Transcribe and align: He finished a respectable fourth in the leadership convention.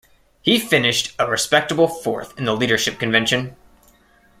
He 0.41 0.57
finished 0.57 1.13
a 1.19 1.29
respectable 1.29 1.87
fourth 1.87 2.35
in 2.39 2.45
the 2.45 2.55
leadership 2.57 2.97
convention. 2.97 3.55